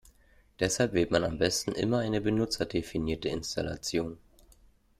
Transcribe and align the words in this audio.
Deshalb 0.59 0.93
wählt 0.93 1.11
man 1.11 1.23
am 1.23 1.37
besten 1.37 1.73
immer 1.73 1.99
eine 1.99 2.21
benutzerdefinierte 2.21 3.29
Installation. 3.29 4.17